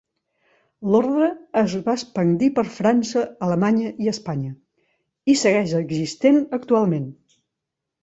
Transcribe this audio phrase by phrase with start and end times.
[0.91, 1.27] L"ordre
[1.61, 4.53] es va expandir per França, Alemanya i Espanya
[5.35, 7.11] i segueix existent actualment.